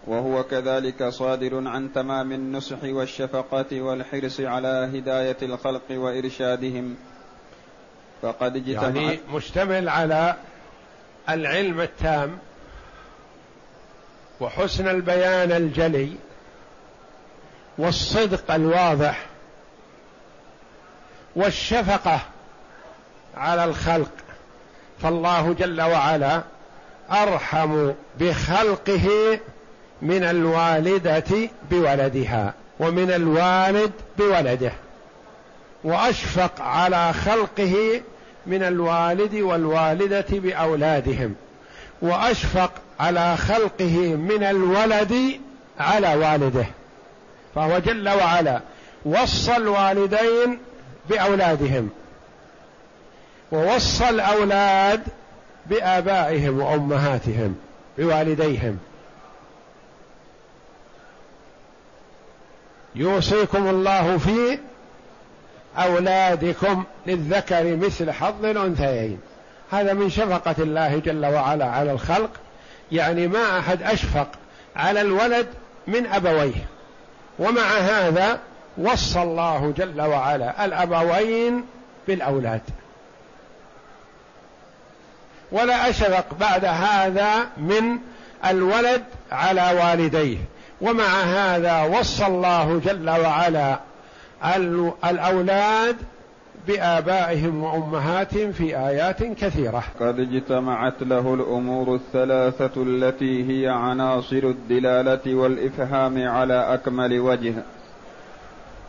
[0.07, 6.95] وهو كذلك صادر عن تمام النصح والشفقة والحرص على هداية الخلق وإرشادهم
[8.21, 10.35] فقد اجتمع يعني مشتمل على
[11.29, 12.37] العلم التام
[14.39, 16.11] وحسن البيان الجلي
[17.81, 19.25] والصدق الواضح
[21.35, 22.19] والشفقة
[23.37, 24.11] على الخلق.
[25.01, 26.41] فالله جل وعلا
[27.11, 29.39] أرحم بخلقه
[30.01, 34.71] من الوالدة بولدها ومن الوالد بولده
[35.83, 38.01] وأشفق على خلقه
[38.45, 41.35] من الوالد والوالدة بأولادهم
[42.01, 45.39] وأشفق على خلقه من الولد
[45.79, 46.65] على والده.
[47.55, 48.59] فهو جل وعلا
[49.05, 50.59] وصى الوالدين
[51.09, 51.89] بأولادهم
[53.51, 55.03] ووصى الأولاد
[55.65, 57.55] بآبائهم وأمهاتهم
[57.97, 58.77] بوالديهم.
[62.95, 64.59] يوصيكم الله في
[65.77, 69.19] أولادكم للذكر مثل حظ الأنثيين.
[69.71, 72.29] هذا من شفقة الله جل وعلا على الخلق.
[72.91, 74.27] يعني ما أحد أشفق
[74.75, 75.47] على الولد
[75.87, 76.65] من أبويه.
[77.39, 78.39] ومع هذا
[78.77, 81.65] وصى الله جل وعلا الأبوين
[82.07, 82.61] بالأولاد.
[85.51, 87.97] ولا اشفق بعد هذا من
[88.45, 90.37] الولد على والديه.
[90.81, 93.79] ومع هذا وصى الله جل وعلا
[95.05, 95.97] الأولاد
[96.67, 99.83] بآبائهم وأمهاتهم في آيات كثيرة.
[99.99, 107.53] قد اجتمعت له الأمور الثلاثة التي هي عناصر الدلالة والإفهام على أكمل وجه.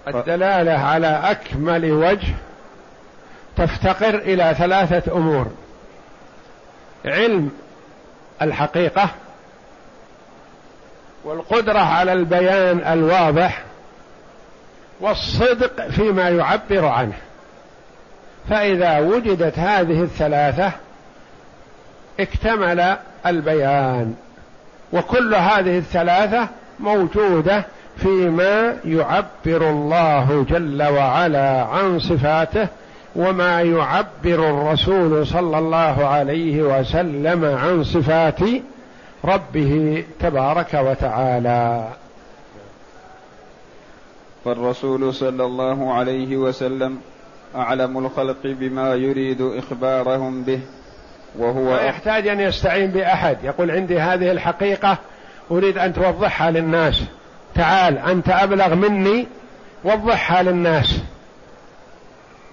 [0.08, 2.34] الدلالة على أكمل وجه
[3.56, 5.46] تفتقر إلى ثلاثة أمور.
[7.04, 7.50] علم
[8.42, 9.10] الحقيقة
[11.24, 13.64] والقدرة على البيان الواضح
[15.00, 17.16] والصدق فيما يعبر عنه.
[18.48, 20.72] فإذا وجدت هذه الثلاثة
[22.20, 24.14] اكتمل البيان.
[24.92, 26.48] وكل هذه الثلاثة
[26.80, 27.64] موجودة
[27.96, 32.68] فيما يعبر الله جل وعلا عن صفاته
[33.16, 38.40] وما يعبر الرسول صلى الله عليه وسلم عن صفات
[39.24, 41.88] ربه تبارك وتعالى.
[44.44, 46.98] فالرسول صلى الله عليه وسلم
[47.56, 50.60] أعلم الخلق بما يريد إخبارهم به
[51.38, 53.36] وهو لا يحتاج أن يستعين بأحد.
[53.44, 54.98] يقول عندي هذه الحقيقة
[55.50, 57.02] أريد أن توضحها للناس.
[57.54, 59.26] تعال أنت أبلغ مني
[59.84, 61.00] وضحها للناس.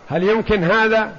[0.09, 1.11] هل يمكن هذا؟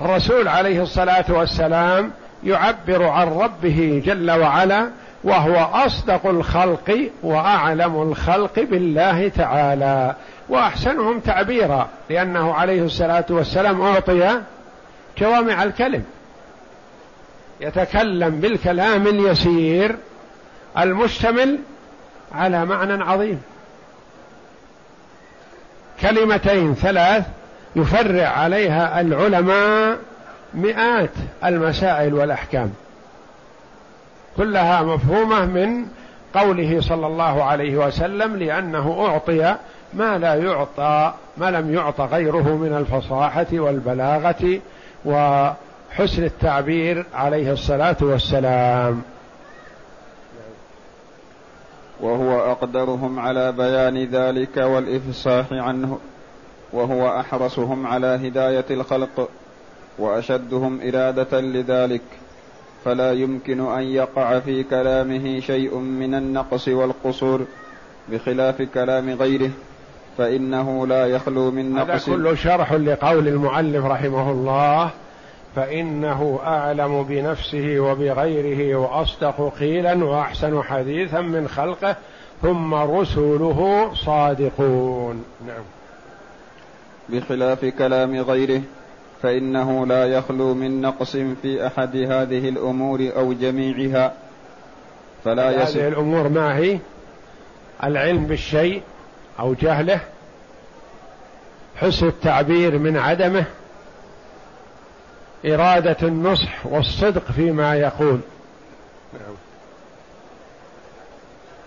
[0.00, 2.10] الرسول عليه الصلاة والسلام
[2.44, 4.90] يعبر عن ربه جل وعلا
[5.24, 10.14] وهو أصدق الخلق وأعلم الخلق بالله تعالى.
[10.48, 14.40] وأحسنهم تعبيرا لأنه عليه الصلاة والسلام أعطي
[15.18, 16.04] جوامع الكلم.
[17.60, 19.96] يتكلم بالكلام اليسير
[20.78, 21.58] المشتمل
[22.34, 23.42] على معنى عظيم.
[26.00, 27.26] كلمتين ثلاث
[27.76, 29.98] يفرع عليها العلماء
[30.54, 31.10] مئات
[31.44, 32.72] المسائل والأحكام.
[34.36, 35.86] كلها مفهومة من
[36.34, 39.56] قوله صلى الله عليه وسلم لأنه أعطي
[39.96, 44.60] ما لا يعطى ما لم يعطى غيره من الفصاحة والبلاغة
[45.04, 49.02] وحسن التعبير عليه الصلاة والسلام.
[52.00, 55.98] وهو أقدرهم على بيان ذلك والإفصاح عنه
[56.72, 59.28] وهو أحرصهم على هداية الخلق
[59.98, 62.02] وأشدهم إرادة لذلك
[62.84, 67.46] فلا يمكن أن يقع في كلامه شيء من النقص والقصور
[68.08, 69.50] بخلاف كلام غيره.
[70.18, 72.08] فإنه لا يخلو من نقص.
[72.08, 74.90] هذا كله شرح لقول المؤلف رحمه الله.
[75.56, 81.96] فإنه أعلم بنفسه وبغيره وأصدق قيلا وأحسن حديثا من خلقه
[82.42, 85.24] ثم رسله صادقون.
[85.46, 85.64] نعم.
[87.08, 88.62] بخلاف كلام غيره
[89.22, 94.12] فإنه لا يخلو من نقص في أحد هذه الأمور أو جميعها.
[95.24, 95.76] فلا يصح.
[95.76, 96.78] هذه الأمور ما هي؟
[97.84, 98.82] العلم بالشيء
[99.40, 100.00] أو جهله
[101.76, 103.44] حسن التعبير من عدمه
[105.46, 108.20] إرادة النصح والصدق فيما يقول
[109.12, 109.34] نعم.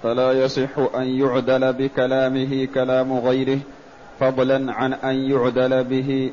[0.03, 3.59] فلا يصح أن يعدل بكلامه كلام غيره
[4.20, 6.32] فضلا عن أن يعدل به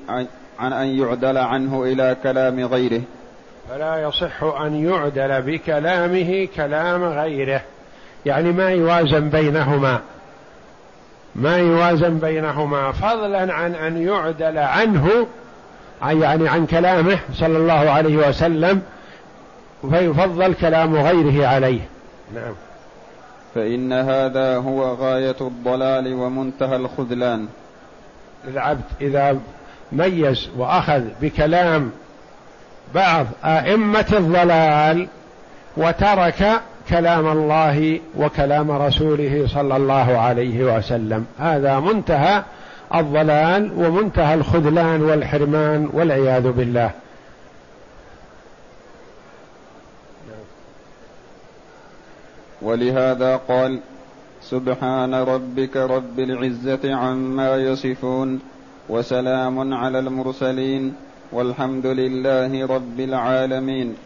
[0.59, 3.03] عن أن يعدل عنه إلى كلام غيره
[3.71, 7.61] فلا يصح أن يعدل بكلامه كلام غيره
[8.27, 10.01] يعني ما يوازن بينهما
[11.37, 15.27] ما يوازن بينهما فضلا عن أن يعدل عنه
[16.03, 18.83] يعني عن كلامه صلى الله عليه وسلم
[19.91, 21.81] فيفضل كلام غيره عليه.
[22.35, 22.55] نعم.
[23.55, 27.49] فإن هذا هو غاية الضلال ومنتهى الخذلان.
[28.49, 29.39] العبد إذا
[29.93, 31.91] ميز وأخذ بكلام
[32.95, 35.09] بعض أئمة الضلال
[35.77, 41.27] وترك كلام الله وكلام رسوله صلى الله عليه وسلم.
[41.39, 42.43] هذا منتهى
[42.95, 46.91] الضلال ومنتهى الخذلان والحرمان والعياذ بالله.
[52.63, 53.81] ولهذا قال
[54.43, 58.41] سبحان ربك رب العزة عما يصفون
[58.89, 60.95] وسلام على المرسلين
[61.33, 63.97] والحمد لله رب العالمين.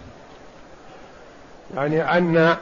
[1.74, 2.56] يعني أن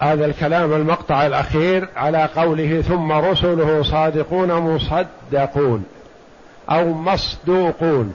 [0.00, 5.84] هذا الكلام المقطع الأخير على قوله ثم رسله صادقون مصدقون
[6.70, 8.14] أو مصدوقون.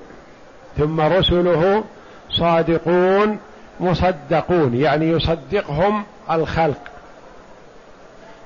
[0.77, 1.83] ثم رسله
[2.29, 3.37] صادقون
[3.79, 6.81] مصدقون يعني يصدقهم الخلق.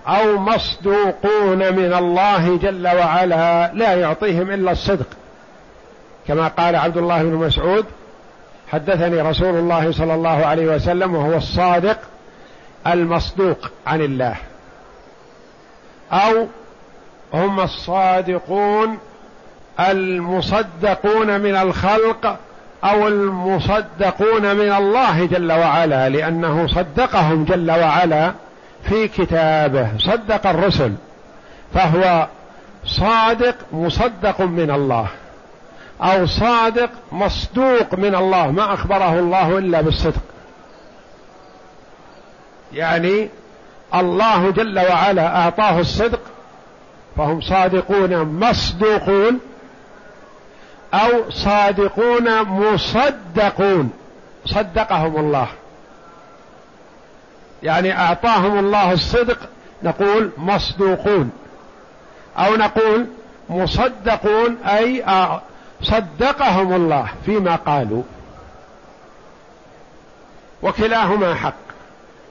[0.07, 5.07] أو مصدوقون من الله جل وعلا لا يعطيهم إلا الصدق.
[6.27, 7.85] كما قال عبد الله بن مسعود
[8.71, 11.97] حدثني رسول الله صلى الله عليه وسلم وهو الصادق
[12.87, 14.35] المصدوق عن الله.
[16.11, 16.47] أو
[17.33, 18.97] هم الصادقون
[19.79, 22.37] المصدقون من الخلق
[22.83, 28.33] أو المصدقون من الله جل وعلا لأنه صدقهم جل وعلا
[28.83, 30.93] في كتابه صدق الرسل.
[31.73, 32.27] فهو
[32.85, 35.07] صادق مصدق من الله
[36.01, 40.21] أو صادق مصدوق من الله ما أخبره الله إلا بالصدق.
[42.73, 43.29] يعني
[43.95, 46.19] الله جل وعلا أعطاه الصدق
[47.17, 49.39] فهم صادقون مصدوقون
[50.93, 53.91] أو صادقون مصدقون.
[54.45, 55.47] صدقهم الله.
[57.63, 59.37] يعني أعطاهم الله الصدق
[59.83, 61.31] نقول مصدوقون.
[62.37, 63.07] أو نقول
[63.49, 65.05] مصدقون أي
[65.81, 68.03] صدقهم الله فيما قالوا.
[70.61, 71.68] وكلاهما حق.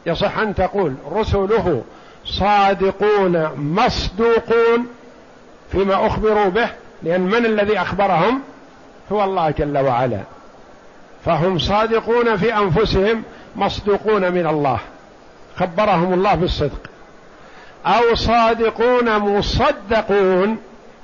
[0.09, 1.83] يصح أن تقول رسله
[2.25, 4.87] صادقون مصدوقون
[5.73, 6.69] فيما أخبروا به
[7.03, 8.41] لأن من الذي أخبرهم؟
[9.13, 10.21] هو الله جل وعلا.
[11.25, 13.23] فهم صادقون في أنفسهم
[13.57, 14.79] مصدوقون من الله.
[15.57, 16.91] خبرهم الله بالصدق.
[17.87, 20.59] أو صادقون مصدقون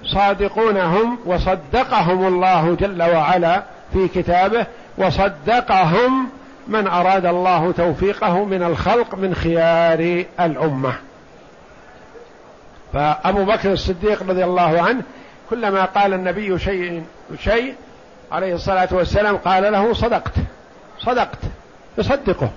[0.05, 4.67] صادقون هم وصدقهم الله جل وعلا في كتابه
[4.99, 6.29] وصدقهم
[6.67, 10.95] من أراد الله توفيقه من الخلق من خيار الأمة.
[12.93, 15.03] فأبو بكر الصديق رضي الله عنه
[15.51, 17.05] كلما قال النبي شيء
[17.39, 17.75] شيء
[18.33, 20.33] عليه الصلاة والسلام قال له صدقت
[20.99, 21.39] صدقت
[21.99, 22.51] يصدقه.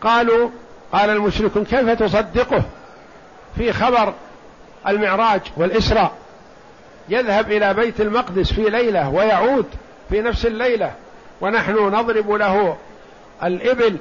[0.00, 0.50] قالوا
[0.92, 2.62] قال المشركون كيف تصدقه؟
[3.56, 4.14] في خبر
[4.88, 6.12] المعراج والإسراء.
[7.08, 9.66] يذهب إلى بيت المقدس في ليلة ويعود
[10.10, 10.92] في نفس الليلة.
[11.42, 12.76] ونحن نضرب له
[13.42, 13.96] الإبل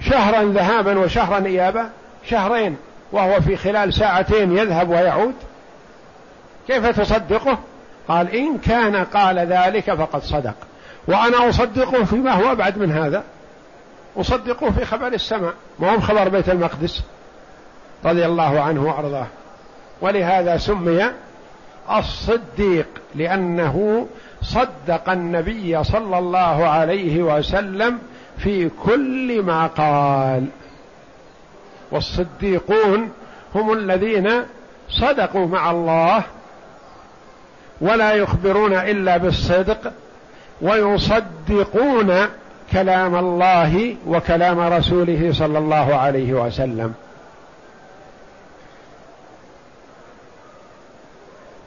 [0.00, 1.90] شهرا ذهابا وشهرا إيابا
[2.30, 2.76] شهرين
[3.12, 5.34] وهو في خلال ساعتين يذهب ويعود.
[6.66, 7.58] كيف تصدقه؟
[8.08, 10.54] قال إن كان قال ذلك فقد صدق.
[11.08, 13.24] وأنا أصدقه فيما هو أبعد من هذا.
[14.16, 17.02] أصدقه في خبر السماء ما هو خبر بيت المقدس
[18.04, 19.26] رضي الله عنه وأرضاه.
[20.00, 21.04] ولهذا سمي
[21.98, 24.06] الصديق لأنه
[24.46, 27.98] صدق النبي صلى الله عليه وسلم
[28.38, 30.46] في كل ما قال.
[31.90, 33.10] والصديقون
[33.54, 34.30] هم الذين
[34.90, 36.22] صدقوا مع الله
[37.80, 39.92] ولا يخبرون إلا بالصدق
[40.62, 42.26] ويصدقون
[42.72, 46.94] كلام الله وكلام رسوله صلى الله عليه وسلم.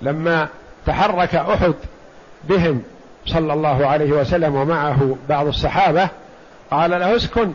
[0.02, 0.48] لما
[0.86, 1.74] تحرك أحد
[2.44, 2.82] بهم
[3.26, 6.10] صلى الله عليه وسلم ومعه بعض الصحابة
[6.72, 7.54] قال له اسكن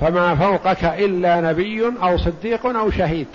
[0.00, 3.26] فما فوقك إلا نبي أو صديق أو شهيد.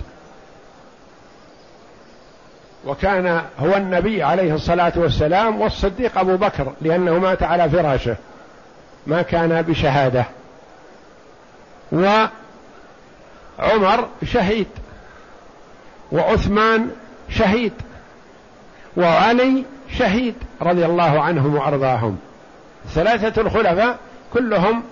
[2.85, 8.15] وكان هو النبي عليه الصلاة والسلام والصديق أبو بكر لأنه مات على فراشه
[9.07, 10.25] ما كان بشهادة.
[11.91, 12.29] وعمر
[14.25, 14.67] شهيد
[16.11, 16.89] وعثمان
[17.29, 17.73] شهيد
[18.97, 19.63] وعلي
[19.97, 20.35] شهيد.
[20.61, 22.17] رضي الله عنهم وأرضاهم.
[22.89, 23.97] ثلاثة الخلفاء
[24.33, 24.83] كلهم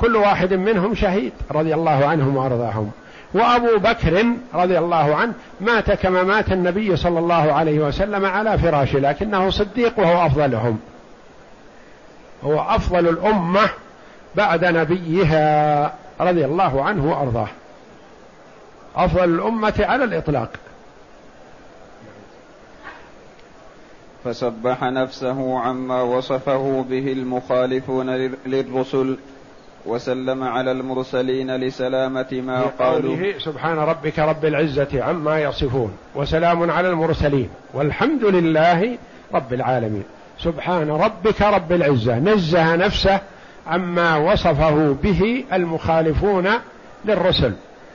[0.00, 2.90] كل واحد منهم شهيد رضي الله عنهم وأرضاهم.
[3.34, 4.24] وأبو بكر
[4.54, 9.98] رضي الله عنه مات كما مات النبي صلى الله عليه وسلم على فراشه لكنه صديق
[9.98, 10.78] وهو أفضلهم.
[12.44, 13.68] هو أفضل الأمة
[14.34, 17.48] بعد نبيها رضي الله عنه وأرضاه.
[18.96, 20.48] أفضل الأمة على الإطلاق.
[24.26, 28.10] فسبح نفسه عما وصفه به المخالفون
[28.46, 29.16] للرسل
[29.86, 33.38] وسلم على المرسلين لسلامة ما قالوا.
[33.38, 38.98] سبحان ربك رب العزة عما يصفون وسلام على المرسلين والحمد لله
[39.34, 40.04] رب العالمين.
[40.38, 43.20] سبحان ربك رب العزة نزه نفسه
[43.66, 46.48] عما وصفه به المخالفون
[47.04, 47.52] للرسل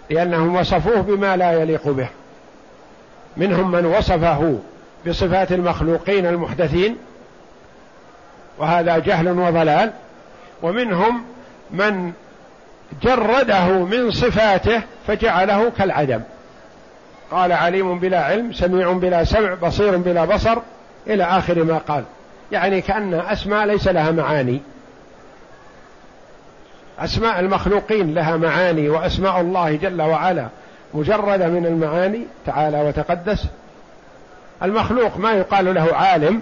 [0.09, 2.09] لأنهم وصفوه بما لا يليق به.
[3.37, 4.59] منهم من وصفه
[5.07, 6.97] بصفات المخلوقين المحدثين
[8.57, 9.91] وهذا جهل وضلال.
[10.63, 11.23] ومنهم
[11.71, 12.11] من
[13.03, 16.21] جرده من صفاته فجعله كالعدم.
[17.31, 20.57] قال عليم بلا علم سميع بلا سمع بصير بلا بصر
[21.07, 22.03] إلى آخر ما قال.
[22.51, 24.61] يعني كأن أسماء ليس لها معاني.
[26.99, 30.47] أسماء المخلوقين لها معاني وأسماء الله جل وعلا
[30.93, 32.25] مجردة من المعاني.
[32.45, 33.45] تعالى وتقدس.
[34.63, 36.41] المخلوق ما يقال له عالم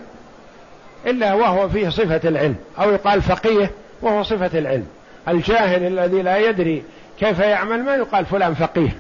[1.05, 4.88] إلا وهو فيه صفة العلم أو يقال فقيه وهو صفة العلم.
[5.28, 6.84] الجاهل الذي لا يدري
[7.20, 8.97] كيف يعمل ما يقال فلان فقيه.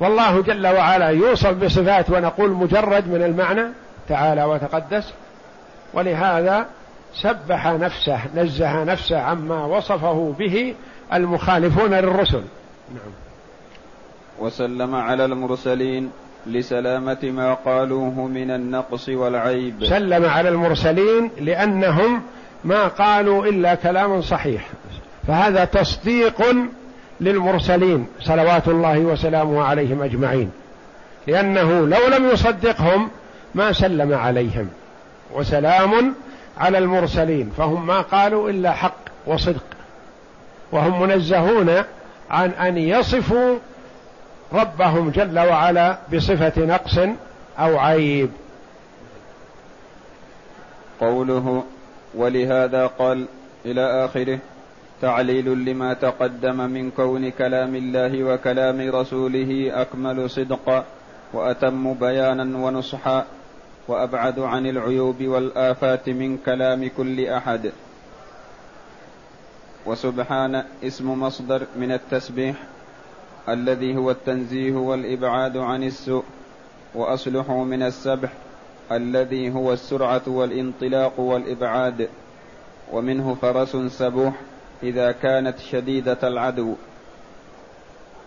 [0.00, 3.64] والله جل وعلا يوصف بصفات ونقول مجرد من المعنى
[4.08, 5.12] تعالى وتقدس.
[5.94, 6.66] ولهذا
[7.14, 10.74] سبح نفسه نزه نفسه عما وصفه به
[11.12, 12.42] المخالفون للرسل.
[12.94, 13.12] نعم.
[14.38, 16.10] وسلم على المرسلين.
[16.46, 19.84] لسلامة ما قالوه من النقص والعيب.
[19.84, 22.22] سلم على المرسلين لأنهم
[22.64, 24.68] ما قالوا إلا كلاما صحيح.
[25.26, 26.42] فهذا تصديق
[27.20, 30.50] للمرسلين صلوات الله وسلامه عليهم أجمعين.
[31.26, 33.10] لأنه لو لم يصدقهم
[33.54, 34.68] ما سلم عليهم.
[35.34, 36.14] وسلام
[36.58, 37.52] على المرسلين.
[37.58, 39.64] فهم ما قالوا إلا حق وصدق.
[40.72, 41.82] وهم منزهون
[42.30, 43.58] عن أن يصفوا
[44.52, 46.98] ربهم جل وعلا بصفة نقص
[47.58, 48.30] أو عيب.
[51.00, 51.64] قوله
[52.14, 53.26] ولهذا قال
[53.66, 54.38] إلى آخره
[55.02, 60.84] تعليل لما تقدم من كون كلام الله وكلام رسوله أكمل صدقا
[61.32, 63.24] وأتم بيانا ونصحا
[63.88, 67.72] وأبعد عن العيوب والآفات من كلام كل أحد.
[69.86, 72.56] وسبحان اسم مصدر من التسبيح
[73.48, 76.24] الذي هو التنزيه والإبعاد عن السوء
[76.94, 78.32] واصلح من السبح
[78.92, 82.08] الذي هو السرعة والانطلاق والإبعاد
[82.92, 84.34] ومنه فرس سبوح
[84.82, 86.74] إذا كانت شديدة العدو.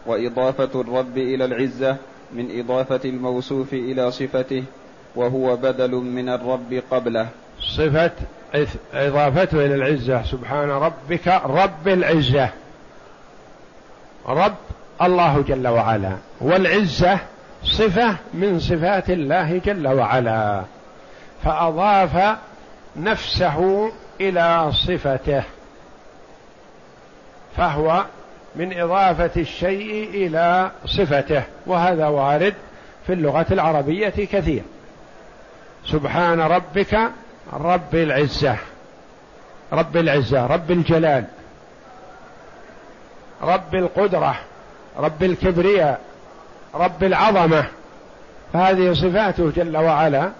[0.05, 1.97] وإضافة الرب إلى العزة
[2.33, 4.63] من إضافة الموصوف إلى صفته
[5.15, 7.27] وهو بدل من الرب قبله.
[7.77, 8.11] صفة
[8.93, 10.23] إضافته إلى العزة.
[10.23, 12.49] سبحان ربك رب العزة.
[14.27, 14.55] رب
[15.01, 17.19] الله جل وعلا والعزة
[17.63, 20.63] صفة من صفات الله جل وعلا
[21.43, 22.37] فأضاف
[22.95, 23.91] نفسه
[24.21, 25.43] إلى صفته
[27.57, 28.05] فهو
[28.55, 32.53] من إضافة الشيء إلى صفته وهذا وارد
[33.07, 34.63] في اللغة العربية كثير.
[35.85, 36.99] سبحان ربك
[37.53, 38.55] رب العزة
[39.73, 41.25] رب العزة رب الجلال
[43.41, 44.35] رب القدرة.
[44.97, 46.01] رب الكبرياء
[46.75, 47.65] رب العظمة.
[48.53, 50.31] فهذه صفاته جل وعلا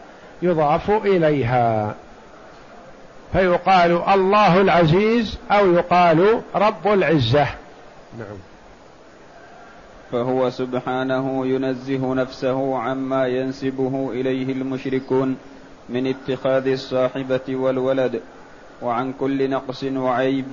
[0.41, 1.95] يضاف إليها.
[3.33, 7.47] فيقال الله العزيز أو يقال رب العزة.
[8.19, 8.37] نعم.
[10.11, 15.37] فهو سبحانه ينزه نفسه عما ينسبه إليه المشركون
[15.89, 18.21] من اتخاذ الصاحبة والولد
[18.81, 20.45] وعن كل نقص وعيب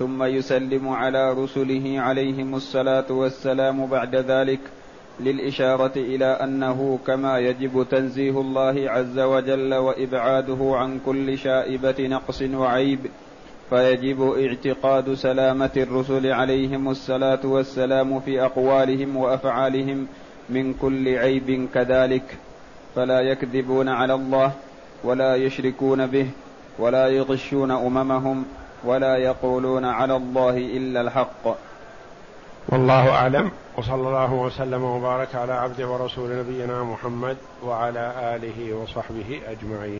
[0.00, 4.60] ثم يسلم على رسله عليهم الصلاة والسلام بعد ذلك
[5.20, 12.98] للإشارة إلى أنه كما يجب تنزيه الله عز وجل وإبعاده عن كل شائبة نقص وعيب
[13.70, 20.06] فيجب اعتقاد سلامة الرسل عليهم الصلاة والسلام في أقوالهم وأفعالهم
[20.48, 22.38] من كل عيب كذلك.
[22.96, 24.52] فلا يكذبون على الله
[25.04, 26.26] ولا يشركون به
[26.78, 28.44] ولا يغشون أممهم
[28.84, 31.56] ولا يقولون على الله إلا الحق.
[32.68, 39.98] والله أعلم وصلى الله وسلم وبارك على عبده ورسول نبينا محمد وعلى آله وصحبه أجمعين.